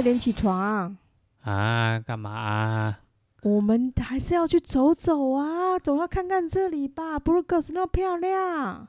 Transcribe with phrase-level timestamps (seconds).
[0.00, 0.96] 快点起床！
[1.42, 3.00] 啊，干嘛啊？
[3.42, 7.18] 我们还是要去走走啊，总要看看这里吧。
[7.18, 8.88] Burgers 那么漂亮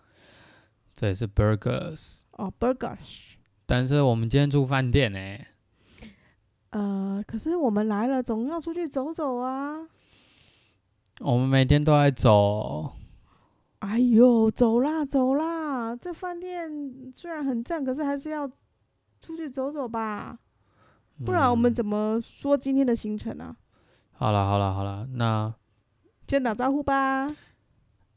[0.93, 3.33] 这里是 Burgers，哦，Burgers。
[3.65, 5.19] 但是我们今天住饭店呢、
[6.69, 9.85] 呃，可是我们来了，总要出去走走啊。
[11.19, 12.93] 我们每天都在走。
[13.79, 15.93] 哎呦，走啦走啦！
[15.93, 18.47] 这饭店虽然很赞，可是还是要
[19.19, 20.39] 出去走走吧，
[21.23, 23.55] 不然我们嗯怎么说今天的行程啊？
[24.11, 25.53] 好了好了好了，那
[26.27, 27.27] 先打招呼吧。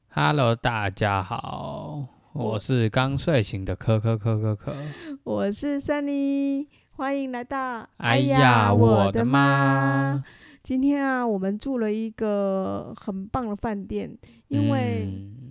[0.09, 4.75] Hello 大家好，我我是刚睡醒的可可可可可。
[5.25, 7.87] 我是 Sunny，欢迎来到。
[7.99, 10.15] 哎呀，我的妈！
[10.15, 10.25] 妈！
[10.63, 14.17] 今天啊，我们住了一个很棒的饭店，
[14.49, 15.44] 因为嗯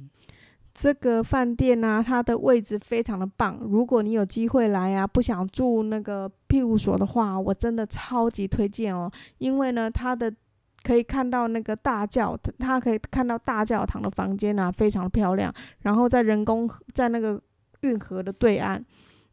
[0.74, 3.60] 这个饭店呢、它的位置非常的棒。
[3.62, 10.34] 如果你有机会来啊，不想住那个庇护所的话，我真的超级推荐哦，因为呢，它的
[10.82, 15.54] 可以看到那个大教，它可以看到大教堂的房间啊，非常漂亮。
[15.82, 17.40] 然后在人工在那个
[17.82, 18.84] 运河的对岸，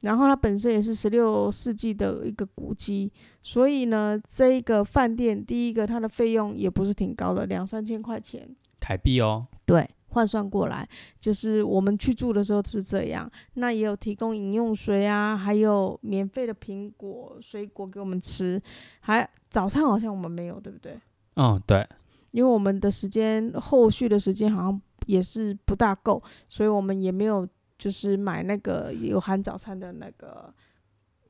[0.02, 3.10] 然后它本身也是十六世纪的一个古迹，
[3.42, 8.48] 所以呢，这个饭店第一个它的费用也不是挺高的，两三千块钱。
[8.78, 18.60] 台币哦，对，换算过来就是我们去住的时候是这样，那也有提供饮用水啊，还有免费的苹果、水果给我们吃，
[19.00, 20.98] 还早餐好像我们没有，对不对？
[21.36, 21.86] 嗯对，
[22.32, 30.52] 因为我们的时间后续的时间好像也是不大够，所以我们也没有就是买那个有含早餐的那个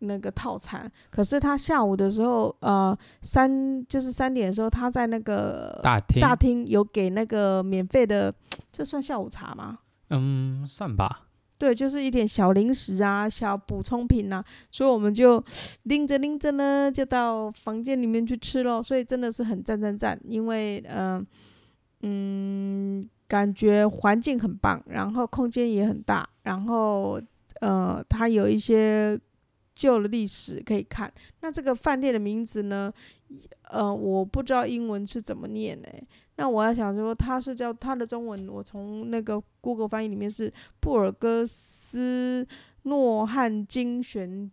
[0.00, 0.90] 那个套餐。
[1.10, 8.34] 可是他下午的时候，呃，三就是三点的时候，他在那个大厅，大厅有给那个免费的，
[8.70, 9.78] 这算下午茶吗？
[10.10, 15.42] 嗯算吧，对，就是一点小零食啊，小补充品啊，所以我们就
[15.84, 18.82] 拎着拎着呢，就到房间里面去吃咯。
[18.82, 21.24] 所以真的是很赞赞赞，因为嗯、
[22.02, 27.20] 嗯，感觉环境很棒，然后空间也很大，然后
[27.60, 29.16] 呃，它有一些
[29.80, 31.10] 旧的历史可以看。
[31.40, 32.92] 那这个饭店的名字呢，
[33.62, 42.46] 呃，我不知道英文是怎么念诶、那我要想说，它是叫它的中文，我从那个 Google 翻译里面是布尔戈斯
[42.82, 44.50] 诺汉精选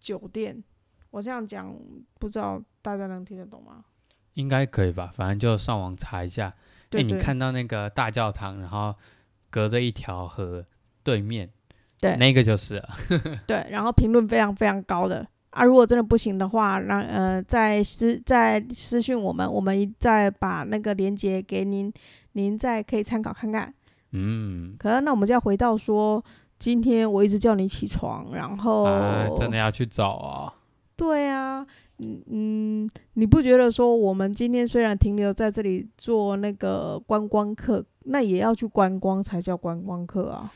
[0.00, 0.64] 酒店。
[1.10, 1.72] 我这样讲，
[2.18, 3.84] 不知道大家能听得懂吗？
[4.34, 5.12] 应该可以吧？
[5.14, 6.52] 反正就上网查一下。
[6.90, 8.94] 哎、你看到那个大教堂，然后
[9.50, 10.66] 隔着一条河
[11.04, 11.50] 对面，
[12.00, 12.88] 对那个就是了
[13.46, 15.64] 对，然后评论非常非常高的啊。
[15.64, 21.92] 如果真的不行的话，让呃再私再私讯我们，我们再把那个链接给您，
[22.32, 23.72] 您再可以参考看看。
[24.12, 26.24] 嗯，可是那我们就要回到说，
[26.58, 30.52] 今天我一直叫你起床，然后、啊，真的要去找哦。
[30.96, 31.66] 对啊，
[31.98, 40.50] 嗯嗯，你不觉得说我们今天虽然停留在这里做那个观光客，那也要去观光才叫观光客啊？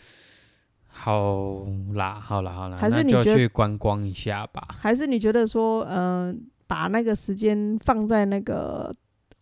[1.04, 4.62] 好啦，好啦，好啦，还是你就你去观光一下吧。
[4.78, 8.94] 还是你觉得说，嗯、把那个时间放在那个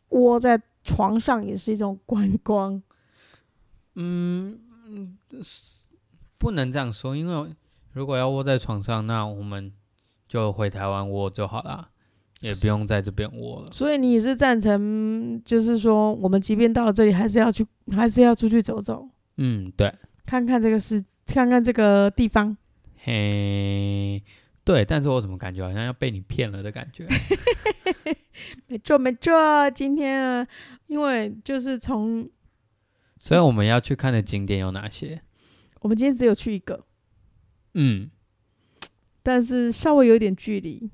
[0.08, 2.82] 窝在床上也是一种观光？
[3.96, 4.58] 嗯，
[6.38, 7.54] 不能这样说，因为
[7.92, 9.70] 如果要窝在床上，那我们
[10.26, 11.90] 就回台湾窝就好啦，
[12.40, 13.70] 也不用在这边窝了。
[13.70, 19.06] 所以你也是赞成，就是说，我们即便到了这里，还是要去，还是要出去走走，
[19.36, 19.94] 嗯，对，
[20.24, 21.04] 看看这个世，
[21.34, 22.56] 看看这个地方。
[22.96, 24.22] 嘿，
[24.64, 27.06] 对，但是我怎么感觉好像要被你骗了的感觉？
[28.68, 29.70] 没错，没错。
[29.70, 30.46] 今天啊，
[30.86, 32.28] 因为就是从
[33.18, 35.22] 所以我们要去看的景点有哪些？
[35.80, 36.84] 我们今天只有去一个，
[37.74, 38.10] 嗯，
[39.22, 40.90] 但是稍微有点距离。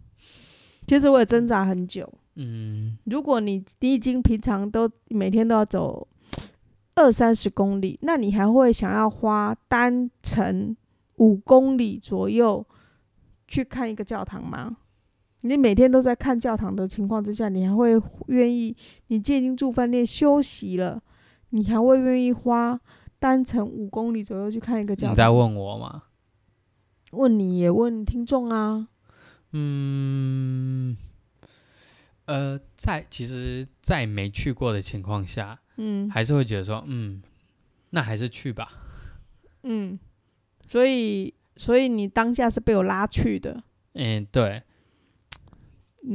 [0.87, 2.13] 其实我也挣扎很久。
[2.37, 6.07] 嗯，如果你你已经平常都每天都要走
[6.97, 10.77] 二三十公里，那你还会想要花单程
[11.17, 12.67] 五公里左右
[13.47, 14.79] 去看一个教堂吗？
[15.43, 18.75] 你每天都在看教堂的情况之下，你还会愿意？
[19.09, 21.01] 你已经住饭店休息了，
[21.51, 22.81] 你还会愿意花
[23.19, 25.13] 单程五公里左右去看一个教堂？
[25.13, 26.05] 你在问我吗？
[27.13, 28.89] 问你也问听众啊，
[29.53, 30.97] 嗯，
[32.27, 37.23] 呃，在其实，在没去过的情况下，嗯还是会觉得说，嗯，
[37.91, 38.71] 那还是去吧。
[39.63, 39.99] 嗯，
[40.65, 43.63] 所以所以你当下是被我拉去的，
[43.95, 44.63] 嗯，对。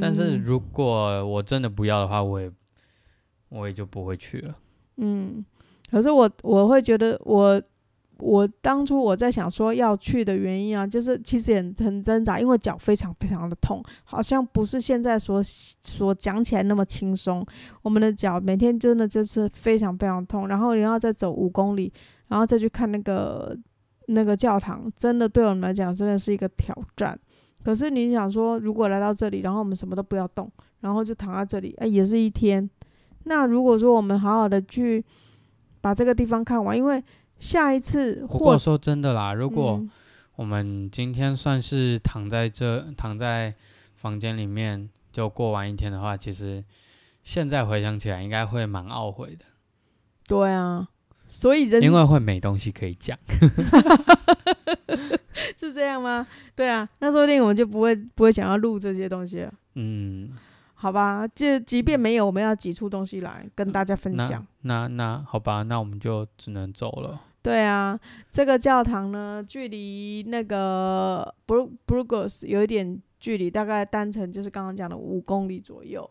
[0.00, 2.50] 但是嗯如果我真的不要的话，我也
[3.50, 4.56] 我也就不会去了。
[4.96, 5.44] 嗯，
[5.90, 7.62] 可是我我会觉得我
[8.18, 17.44] 我当初我在想说要去的原因啊，就是其实也很挣扎，因为脚非常非常的痛，好像不是现在所所讲起来那么轻松。
[17.82, 21.92] 我们的脚每天真的就是非常非常痛，然后你要再走五公里，
[22.28, 23.56] 然后再去看那个
[24.06, 27.18] 那个教堂，真的对我们来讲真的是一个挑战。
[27.64, 30.50] 可是你想说，如果来到这里，然后我们什么都不要动，
[30.80, 32.68] 然后就躺在这里，哎，也是一天。
[33.24, 35.04] 那如果说我们好好的去
[35.80, 37.02] 把这个地方看完，因为
[37.42, 39.84] 下一次，不过说真的啦，如果
[40.36, 43.52] 我们今天算是躺在这躺在
[43.96, 46.64] 房间里面就过完一天的话，其实
[47.24, 49.44] 现在回想起来应该会蛮懊悔的。
[50.28, 50.88] 对啊，
[51.26, 53.18] 所以人因为会没东西可以讲，
[55.58, 56.24] 是这样吗？
[56.54, 59.52] 对啊，那说不定我们就不会不会想要录这些东西了。
[59.74, 60.30] 嗯。
[60.74, 64.46] 好吧，这即便没有，我们要挤出东西来跟大家分享。
[64.62, 67.20] 那那好吧，那我们就只能走了。
[67.42, 67.98] 对啊，
[68.30, 76.08] 这个教堂呢，距离那个 Bru Bruges 有一点距离，大概单程就是刚刚讲的五公里左右。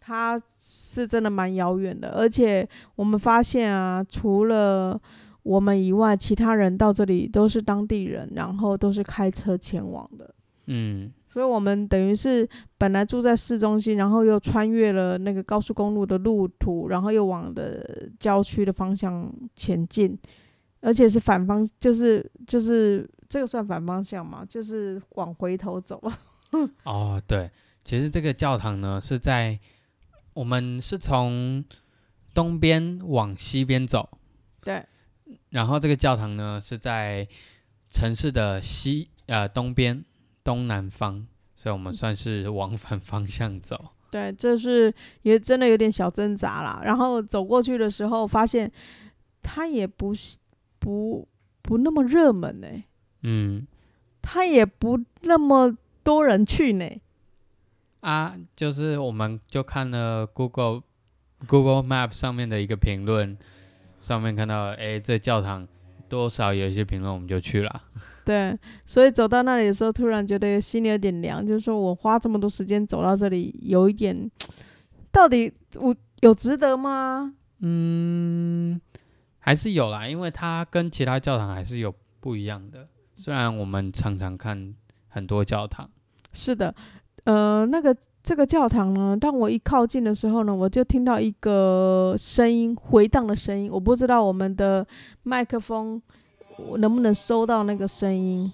[0.00, 5.00] 它是真的蛮遥远的，而且我们发现啊，除了
[5.42, 10.34] 我们以外，其他人到这里都是当地人，然后都是开车前往的。
[10.66, 11.12] 嗯。
[11.34, 12.48] 所以我们等于是
[12.78, 20.16] 本来住在市中心，然后又穿越了那个高速公路的路途，然后又往的郊区的方向前进，
[20.80, 26.00] 而且是反方，就是就是这个算反方向嘛，就是往回头走。
[26.84, 27.50] 哦，对，
[27.82, 29.58] 其实这个教堂呢是在
[30.34, 31.64] 我们是从
[32.32, 34.08] 东边往西边走，
[34.62, 34.86] 对，
[35.50, 37.26] 然后这个教堂呢是在
[37.90, 40.04] 城市的西呃东边。
[40.44, 41.26] 东南方，
[41.56, 43.86] 所以我们算是往反方向走。
[44.10, 46.80] 对，这是也真的有点小挣扎啦。
[46.84, 48.70] 然后走过去的时候，发现
[49.42, 50.36] 它也不是
[50.78, 51.26] 不
[51.62, 52.68] 不那么热门呢。
[53.22, 53.66] 嗯，
[54.22, 56.88] 它也不那么多人去呢。
[58.00, 60.82] 啊，就是我们就看了 Google
[61.48, 63.36] Google Map 上面的一个评论，
[63.98, 65.66] 上面看到，哎，这教堂
[66.14, 67.82] 多少有一些评论，我们就去了。
[68.24, 68.56] 对，
[68.86, 74.30] 所以走到那里的时候，突然觉得心里有点凉，就是说我花这么多时间走到这里，有一点，
[75.10, 77.34] 到底我有值得吗？
[77.60, 78.80] 嗯，
[79.38, 82.88] 还是有啦，因为它跟其他教堂还是有不一样的。
[83.14, 84.74] 虽然我们常常看
[85.08, 85.90] 很多教堂，
[86.32, 86.74] 是的，
[87.24, 87.94] 呃，那个
[88.24, 94.84] 这个教堂呢，当我一靠近的时候呢，我就听到一个声音回荡的声音，我不知道我们的
[95.22, 96.02] 麦克风。
[96.78, 98.52] 能不能收到那个声音？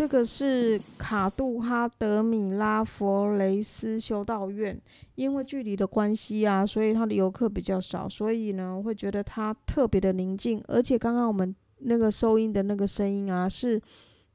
[0.00, 4.80] 这个是卡杜哈德米拉佛雷斯修道院，
[5.14, 10.58] 因为距离的关系啊，所以它的游客比较少，所以呢，会觉得它特别的宁静。
[10.68, 13.78] 而且刚刚我们那个收音的那个声音啊，是。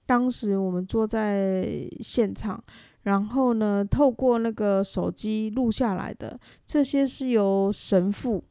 [0.05, 2.63] 当时我们坐在现场，
[3.01, 8.43] 然后呢，透过那个手机录下来的，这些是由神父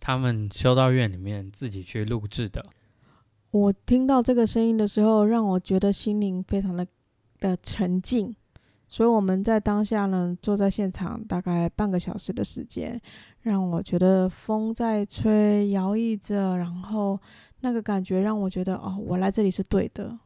[0.00, 2.66] 他们修道院里面自己去录制的。
[3.52, 6.86] 我听到这个声音的时候，让我觉得心灵非常的
[7.38, 8.34] 的沉静。
[8.88, 13.00] 所以我们在当下呢，坐在现场大概半个小时的时间，
[13.40, 17.18] 让我觉得风在吹，摇曳着，然后
[17.60, 20.18] 那个感觉让我觉得，哦，我来这里是对的。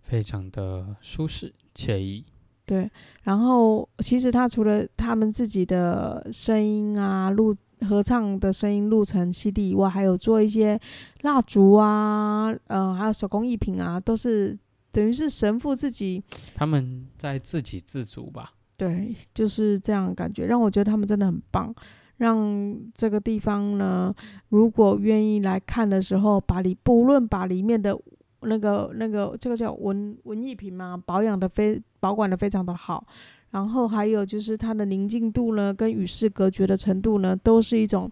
[0.00, 2.24] 非常的舒适惬意，
[2.66, 2.90] 对。
[3.22, 7.54] 然后其实他除了他们自己的声音啊，录
[7.88, 10.78] 合唱的声音录成 CD 以外，还有做一些
[11.22, 14.56] 蜡烛啊，呃，还有手工艺品啊，都是
[14.90, 16.22] 等于是神父自己
[16.54, 18.52] 他们在自给自足吧。
[18.76, 21.74] 对，就是这样感觉，让我觉得他们真的很棒。
[22.16, 24.14] 让这个地方呢，
[24.48, 27.98] 如果愿意来看的时候，把里不论把里面的。
[28.46, 33.06] 那个那个，这个叫文文艺品嘛，保养的非保管的非常的好，
[33.50, 38.10] 然后还有就是它的宁静度呢，跟与世隔绝的程度呢，都是一种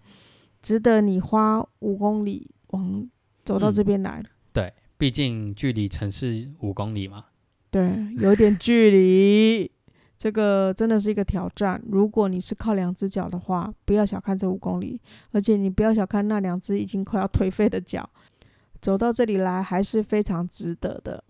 [0.60, 3.08] 值得你花五公里往
[3.44, 4.22] 走到这边来。
[4.52, 7.24] 对，毕竟距离城市五公里嘛。
[7.70, 9.70] 对，有点距离，
[10.18, 11.82] 这个真的是一个挑战。
[11.90, 18.08] 如果你是靠两只脚的话，不要小看这五公里，而且你不要小看那两只已经快要颓废的脚。
[18.82, 21.24] 走到这里来还是非常值得的。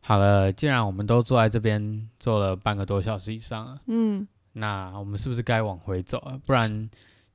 [0.00, 6.40] 好了，既然我们都坐在这边坐了半个多小时以上了，嗯，那我们是不是该往回走了？
[6.46, 6.88] 不然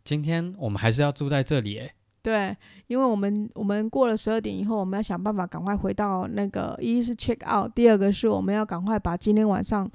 [0.06, 1.88] 今天我们还是要住在这里。
[2.24, 2.56] 对，
[2.88, 9.90] 因为我们我们过了十二点以后，我们要想办法赶快回到那个，一是 check out，第二个是我们要赶快把今天晚上，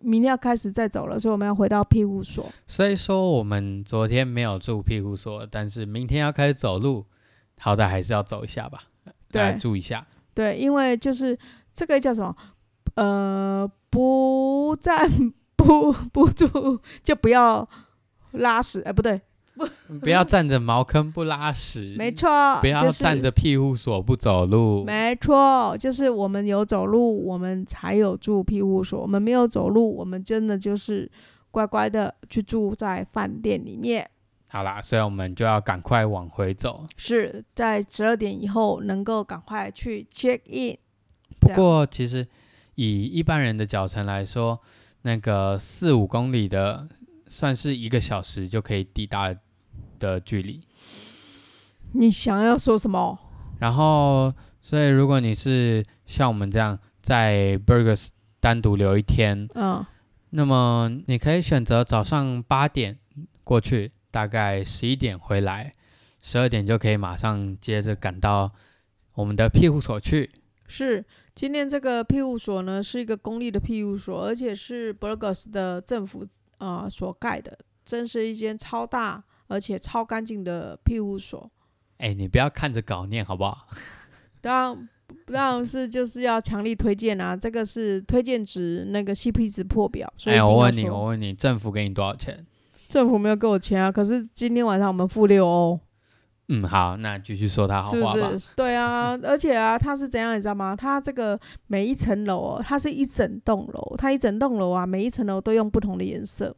[0.00, 2.48] 明天要开始再走了，所以我们要回到庇护所。
[2.64, 7.04] 所以说我们昨天没有住庇护所，但是明天要开始走路，
[7.58, 8.82] 好歹还是要走一下吧，
[9.30, 10.06] 对，住一下。
[10.34, 11.38] 对，因为就是
[11.74, 12.34] 这个叫什么，
[12.94, 15.10] 呃，不站
[15.56, 17.68] 不不住就不要
[18.32, 19.20] 拉屎，哎，不对。
[20.00, 22.28] 不要站着茅坑不拉屎，没错。
[22.60, 25.76] 不要站着庇护所不走路，没错。
[25.76, 31.10] 就是我们有走路，我们才有住庇护所；我们没有走路，我们真的就是
[31.50, 34.08] 乖乖的去住在饭店里面。
[34.48, 40.76] 好啦，所以我们就要赶快往回走，是在十二点以后能够赶快去 check in。
[41.40, 42.26] 不过，其实
[42.74, 44.60] 以一般人的脚程来说，
[45.02, 46.88] 那个四五公里的，
[47.26, 49.34] 算是一个小时就可以抵达。
[50.00, 50.60] 的距离，
[51.90, 53.18] 你想要说什么？
[53.58, 59.84] 然后，所以如果你是像我们这样在 Burgers 单独留一天，嗯，
[60.30, 62.96] 那么你可以选择早上八点
[63.42, 65.72] 过去，大概十一点回来，
[66.20, 68.50] 十二点就可以马上接着赶到
[69.14, 70.28] 我们的庇护所去。
[70.66, 71.04] 是，
[71.36, 79.22] 今天这个庇护所呢是一个公立的庇护所，而且是 Burgers 的政府啊所盖的，真是一间超大。
[79.50, 81.50] 而且超干净的庇护所，
[81.98, 83.66] 哎，你不要看着稿念好不好？
[84.42, 84.88] 当然，
[85.32, 87.34] 当然是就是要强力推荐啊！
[87.34, 90.12] 这个是推荐值那个 CP 值破表。
[90.26, 92.44] 哎，我问你，我问你，政府给你多少钱？
[92.88, 93.92] 政府没有给我钱啊！
[93.92, 95.78] 可是今天晚上我们付六欧。
[96.48, 98.30] 嗯，好，那继续说他好话吧。
[98.56, 100.74] 对啊，而且啊，他是怎样，你知道吗？
[100.74, 106.56] 他这个每一层楼，哦它是一整栋楼，它一整栋楼啊，每一层楼都用不同的颜色。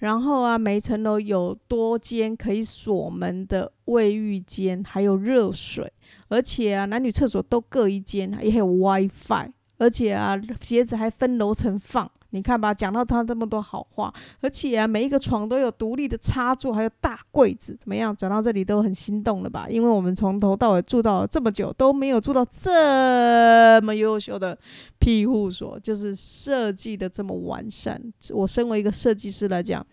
[0.00, 5.90] 然后啊，每一层楼有多间可以锁门的卫浴间，还有热水，
[6.28, 12.10] 而且啊，男女厕所都各一间，也还有 WiFi，而且啊，鞋子还分楼层放。
[12.34, 18.14] 你看吧，讲到他这么多好话，而且啊，每一个床都有独立的插座，还有大柜子，怎么样？
[18.16, 19.68] 讲到这里都很心动了吧？
[19.70, 24.58] 因为我们从头到尾住到这么久，都没有住到这么优秀的
[24.98, 28.02] 庇护所，就是设计的这么完善。
[28.30, 29.86] 我身为一个设计师来讲，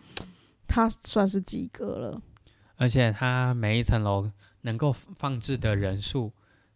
[0.67, 2.19] 他算是及格了。
[2.77, 4.27] 而且他每一层楼
[4.61, 6.31] 能够放置的人数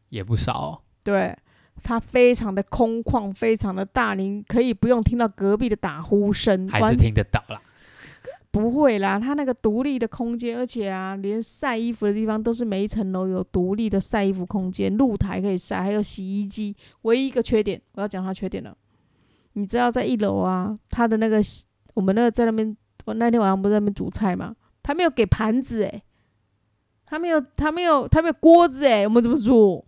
[0.09, 0.83] 也不少。
[1.03, 1.35] 对。
[1.87, 7.61] 它非常的空旷，非常的大，您可以不用听到隔壁的打呼声，还是听得到啦。
[8.49, 16.75] 不会啦，它那个独立的空间，而且啊，连晒衣服的地方都是每一层楼有独立的晒衣服空间，露台可以晒，还有洗衣机。
[17.03, 18.75] 唯一一个缺点，我要讲它缺点了。
[19.53, 21.39] 你知道在一楼啊，它的那个
[21.93, 22.75] 我们那个在那边，
[23.05, 24.55] 我那天晚上不是在那边煮菜吗？
[24.81, 26.01] 他没有给盘子诶，
[27.05, 29.84] 他没有，他没有，他没有锅子诶，我们怎么煮？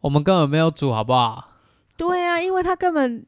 [0.00, 1.52] 我们根本没有煮，好不好？
[1.96, 3.26] 对啊，因为他根本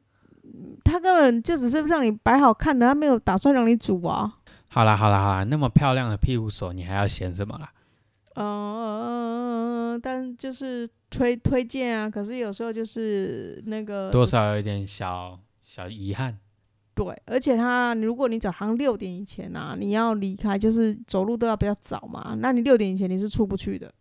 [0.83, 4.37] 他根本就只是让你摆好看的，他没有打算让你煮啊。
[4.69, 7.71] 好啦好啦好啦，那么漂亮的庇护所，你还要嫌什么啦？
[8.35, 16.39] 嗯，但就是推推荐啊，可是有时候就是那个多少有一点小小遗憾。
[16.93, 23.93] 对，而且他如果你早上六点以前啊，你要离开，就是走路都要比较早嘛，那你六点以前你是出不去的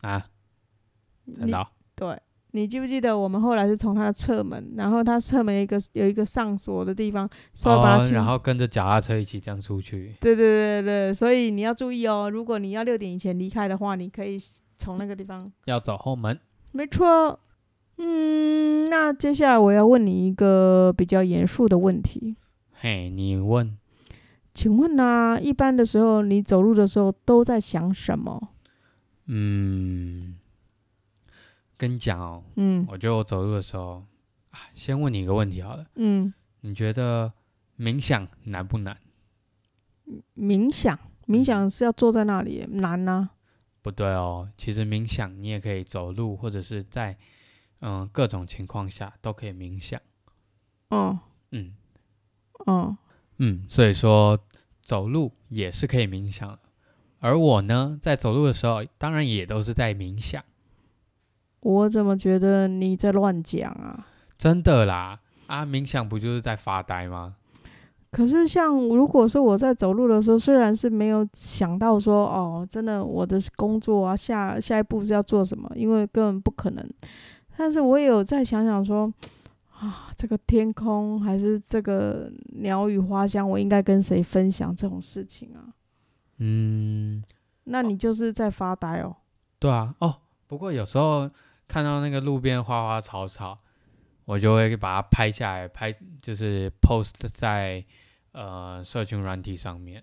[0.00, 0.24] 啊？
[1.36, 1.66] 真的？
[2.00, 2.18] 对，
[2.52, 10.14] 你记不记得我们后来是从他的侧门，然后他侧门有一个有一个上锁的地方，稍微把它然后跟着脚踏车一起这样出去。
[10.18, 14.38] 对对对对，所以你要注意哦，如果你要六点以前离开的话，你可以
[14.78, 16.40] 从那个地方要走后门。
[16.72, 17.38] 没错，
[17.98, 22.34] 嗯，那接下来我要问你一个比较严肃的问题。
[22.72, 23.76] 嘿，你问，
[24.54, 28.48] 请问呢，一般的时候你走路的时候都在想什么？
[29.26, 30.36] 嗯。
[31.80, 34.04] 跟你讲哦，嗯，我觉得我走路的时候，
[34.50, 37.32] 啊，先问你一个问题好了，嗯，你觉得
[37.78, 38.98] 冥想难不难？
[40.36, 43.30] 冥想，冥想是要坐在那里难呢？
[43.80, 47.16] 不对哦，其实冥想你也可以走路，或者是在
[47.78, 49.98] 嗯各种情况下都可以冥想。
[50.90, 51.18] 哦，
[51.52, 51.74] 嗯，
[52.66, 52.94] 哦，
[53.38, 54.38] 嗯，所以说
[54.82, 56.58] 走路也是可以冥想，
[57.20, 60.44] 而我呢，在走路的时候，当然也都是在冥想。
[61.60, 64.06] 我怎么觉得你在乱讲啊？
[64.36, 67.36] 真的啦，啊，冥想不就是在发呆吗？
[68.10, 76.84] 可是像如果说我在走路的时候，虽然是没有想到说哦，真的我的工作啊，下下一步是要做什么，因为根本不可能。
[77.56, 79.12] 但是我也有在想想说，
[79.78, 85.70] 啊，这个天空还是这个鸟语花香，我应该跟谁分享这种事情啊？
[86.38, 87.22] 嗯，
[87.64, 89.14] 那你就是在发呆哦。
[89.60, 90.16] 对啊，哦，
[90.48, 91.30] 不过有时候
[91.70, 93.56] 看到那个路边花花草草，
[94.24, 97.84] 我就会把它拍下来，拍就是 post 在
[98.32, 100.02] 呃社群软体上面。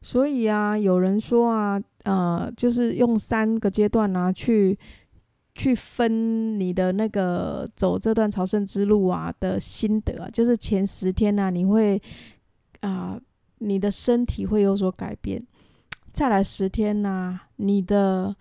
[0.00, 4.78] 所以啊，有人说啊，呃，就是用三个阶段啊，去
[5.56, 12.00] 去分你的那个走这段朝圣之路啊的心得啊，就是前十天呢、你会
[12.80, 13.18] 啊、
[13.58, 15.44] 你的身体会有所改变，
[16.12, 18.36] 再来十天呢、你的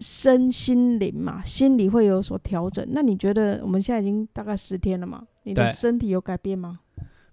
[0.00, 2.86] 身心灵嘛，心理会有所调整。
[2.90, 5.26] 那你觉得我们现在已经大概十天了嘛？
[5.44, 6.80] 你的对身体有改变吗？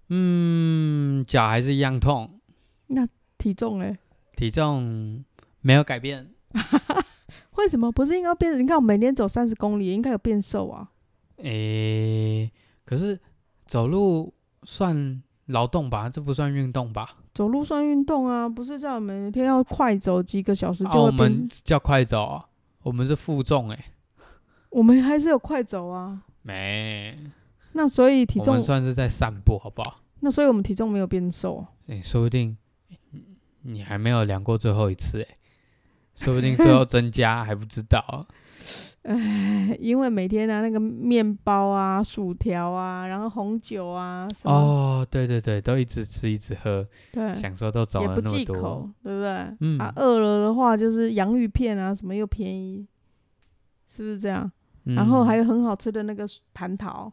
[0.09, 2.39] 嗯，脚还是一样痛，
[2.87, 3.07] 那
[3.37, 3.97] 体重嘞？
[4.35, 5.23] 体重
[5.61, 6.29] 没有改变。
[7.57, 8.59] 为什么不是应该变？
[8.59, 10.91] 你看我每天走三十公里，应该有变瘦啊。
[11.37, 12.51] 诶、
[12.85, 13.19] 可是
[13.65, 16.09] 走路算劳动吧？
[16.09, 17.17] 这不算运动吧？
[17.33, 21.01] 走路算运动啊，不是叫我们每天要快走几个小时啊，就。
[21.01, 22.45] 我们叫快走啊，
[22.85, 23.85] 我们是负重诶、
[24.69, 26.21] 我们还是有快走啊。
[26.43, 27.17] 没，
[27.73, 30.01] 那所以体重我们，算是在散步，好不好？
[30.19, 31.65] 那所以我们体重没有变瘦。
[31.87, 32.55] 诶、说不定
[32.87, 32.99] 你
[33.63, 35.27] 你还没有量过最后一次诶、
[36.15, 38.27] 说不定最后增加还不知道。
[39.07, 49.29] 唉， 因为每天啊那个面包啊、薯条啊，然后红酒啊什么，哦，对对对，都一直吃一直喝，对，想说都走也不了那么多忌口，，对不对？
[49.59, 52.85] 嗯啊，饿了的话就是洋芋片啊，什么又便宜，
[53.95, 54.51] 是不是这样？
[54.85, 57.11] 然后还有有很好吃的那个蟠桃，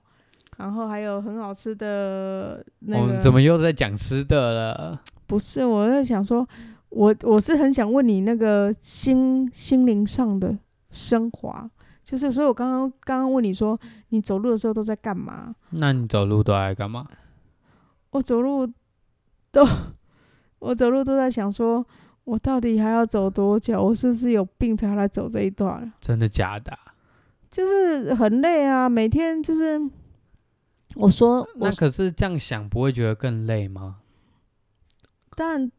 [0.59, 3.03] 然后还有很好吃的那个。
[3.03, 5.01] 我们怎么又在讲吃的了？
[5.27, 5.65] 不是？
[5.65, 6.47] 我在想说，
[6.91, 10.55] 我我是很想问你那个心心灵上的
[10.91, 11.71] 升华，
[12.05, 13.79] 就是所以我刚刚刚刚问你说，
[14.09, 15.55] 你走路的时候都在干嘛？
[15.71, 17.07] 那你走路都爱干嘛？
[18.11, 18.67] 我走路
[19.51, 19.67] 都
[20.59, 21.87] 我走路都在想说，
[22.25, 23.83] 我到底还要走多久？
[23.83, 25.93] 我是不是有病才要来走这一段？
[26.01, 26.95] 真的假的啊、
[27.51, 29.81] 就是很累啊，每天就是
[30.95, 33.97] 我说我那可是这样想，不会觉得更累吗？
[35.35, 35.71] 但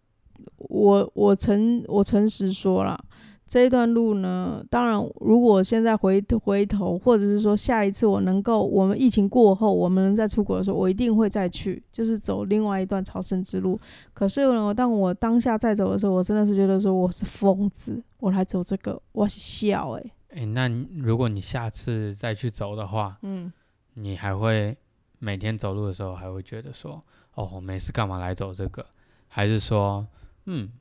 [0.58, 3.06] 我我诚我诚实说了，
[3.54, 13.80] 这一段路呢，当然，如果现在回回头，或者是说下一次我能够，我们疫情过后，我们能再出国的时候，我一定会再去，就是走另外一段朝圣之路。
[14.12, 23.54] 可是呢，当我当下再走的时候，我真的是觉得说我是疯子，我来走这个，我是笑诶、诶，那你如果你下次再去走的话，嗯，
[23.94, 24.76] 你还会
[25.20, 27.00] 每天走路的时候还会觉得说，
[27.36, 28.84] 哦，我没事干嘛来走这个？
[29.28, 30.08] 还是说，
[30.46, 30.72] 嗯，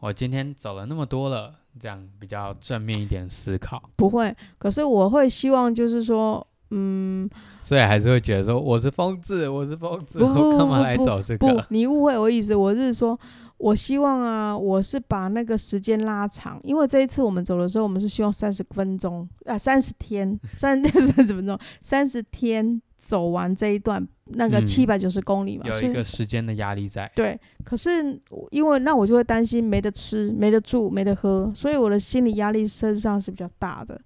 [0.00, 4.34] 我今天走了那么多了，这样比较正面一点思考，不会。
[4.58, 7.28] 可是我会希望就是说，嗯，
[7.60, 13.18] 所以还是会觉得说我是疯子，我是疯子，我干嘛来走这不个？，你误会我意思，我是说，
[13.56, 27.10] 我希望啊，我是把那个时间拉长，因为这一次我们走的时候，我们是希望三十分钟啊，三十天，三 三十分钟，三十天走完这一段那个嗯七百九十公里嘛，有一个时间的压力在。
[27.14, 27.38] 对。
[27.64, 34.00] 可是因为那我就会担心没得吃、没得住、没得喝，所以我的心理压力身上是比较大的。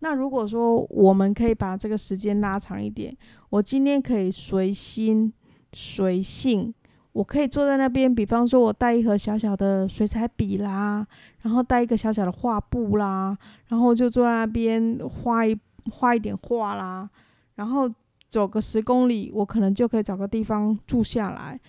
[0.00, 3.16] 那如果说我们可以把这个时间拉长一点，
[3.50, 5.32] 我今天可以随心
[5.72, 6.74] 随性，
[7.12, 11.06] 我可以坐在那边，比方说我带一盒小小的水彩笔啦，
[11.42, 15.56] 然后带一个小小的画布啦，然后就坐在那边画一
[15.90, 17.08] 画一点画啦，
[17.54, 17.88] 然后
[18.32, 21.60] 走个十公里，我可能就可以找个地方住下来，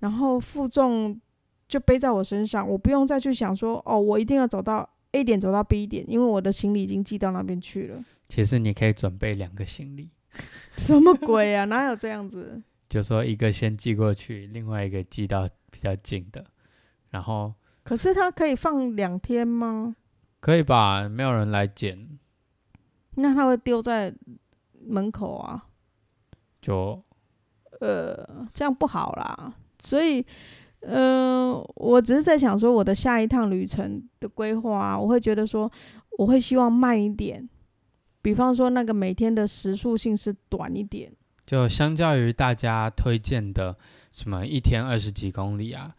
[0.00, 1.18] 然后负重
[1.66, 8.04] 就背在我身上，我不用再去想说哦，我一定要走到 A 点走到 B 点，因为我的行李已经寄到那边去了。
[8.28, 10.10] 其实你可以准备两个行李，
[10.76, 11.64] 什么鬼啊？
[11.64, 12.62] 哪有这样子？
[12.90, 16.44] 就说一个先寄过去，另外一个寄到比较近的，
[17.08, 19.96] 然后可是它可以放两天吗？
[20.40, 21.08] 可以吧？
[21.08, 22.18] 没有人来捡，
[23.14, 24.14] 那它会丢在
[24.86, 25.68] 门口啊？
[26.62, 27.02] 就
[27.80, 29.52] 呃，这样不好啦。
[29.80, 30.24] 所以，
[30.80, 35.70] 呃，我只是在想说，我的下一趟旅程的规划、啊，我会觉得说，
[36.16, 37.46] 我会希望慢一点。
[38.22, 41.12] 比方说，那个每天的时速性是短一点。
[41.44, 43.76] 就相较于大家推荐的
[44.12, 45.92] 什么一天二十几公里啊，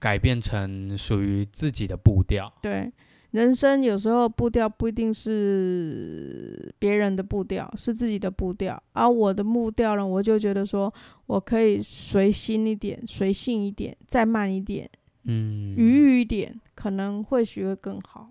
[0.00, 2.52] 改变成属于自己的步调。
[2.60, 2.92] 对，
[3.32, 8.80] 人生有时候步调不一定是别人的步调，是自己的步调。
[8.92, 10.92] 而我的步调呢，我就觉得说
[11.26, 14.88] 我可以随心一点，随性一点，再慢一点，
[15.24, 18.30] 嗯，愉悦一点，可能或许会更好。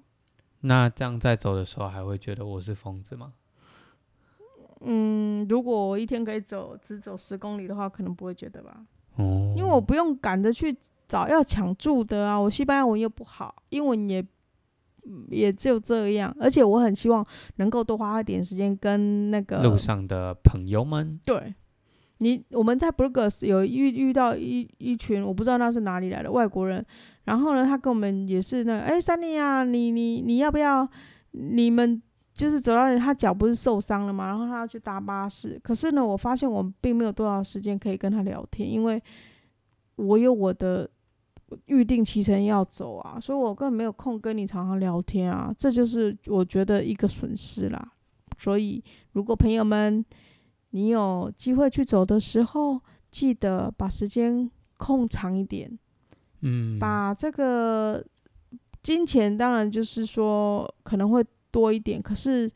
[0.61, 3.33] 那这样在走的时候还会觉得我是疯子吗？
[4.81, 8.85] 嗯，如果我一天可以走只走十公里的话，可能不会觉得吧，
[9.15, 12.39] 哦，因为我不用赶着去找要抢住的啊。
[12.39, 14.23] 我西班牙文又不好，英文也
[15.29, 16.35] 也就这样。
[16.39, 21.19] 而且我很希望能够多花一点时间跟那个路上的朋友们。
[21.25, 21.53] 对，
[22.19, 26.85] 你我们在 Burgers 有遇遇到一一群我不知道那是哪里来的外国人，
[27.23, 30.87] 然后呢，他跟我们也是那个，哎，Sunny 啊，你你你要不要？
[31.31, 32.01] 你们
[32.33, 34.27] 就是走到他脚不是受伤了吗？
[34.27, 39.01] 然后他要去搭巴士，可是呢，我发现我们并没有多少时间可以跟他聊天，因为
[39.95, 40.89] 我有我的。
[41.65, 47.93] 预定骑程要走啊，所以我根本没有空跟你常常聊天啊，这就是我觉得一个损失啦。
[48.37, 50.03] 所以，如果朋友们
[50.71, 52.79] 你有机会去走的时候，
[53.11, 55.77] 记得把时间空长一点，
[56.39, 58.03] 嗯，把这个
[58.81, 62.53] 金钱当然就是说可能会多一点，可是事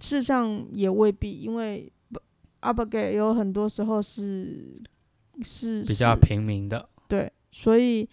[0.00, 1.92] 实上也未必，因为
[2.60, 4.82] 阿伯给有很多时候是
[5.42, 8.08] 是比较平民的，对，所以。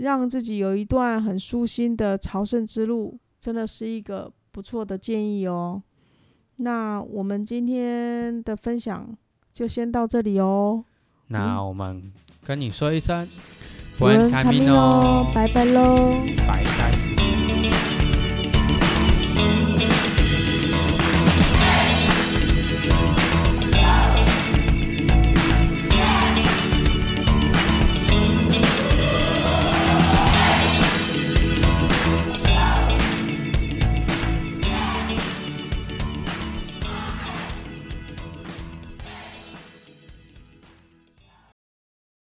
[0.00, 5.82] 让自己有一段很舒心的朝圣之路，真的是一个不错的建议哦。
[6.56, 9.14] 那我们今天的分享
[9.52, 10.82] 就先到这里哦。
[11.26, 12.10] 那我们
[12.42, 13.28] 跟你说一声，
[13.98, 17.09] 晚安，卡米诺，拜拜喽，拜拜。